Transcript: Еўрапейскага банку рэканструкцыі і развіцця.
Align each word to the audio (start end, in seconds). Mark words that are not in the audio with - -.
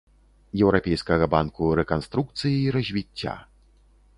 Еўрапейскага 0.63 1.27
банку 1.33 1.69
рэканструкцыі 1.81 2.55
і 2.63 2.67
развіцця. 2.77 3.37